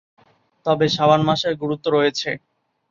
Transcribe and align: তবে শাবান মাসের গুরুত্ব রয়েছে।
তবে 0.65 0.85
শাবান 0.95 1.21
মাসের 1.27 1.53
গুরুত্ব 1.61 1.85
রয়েছে। 1.89 2.29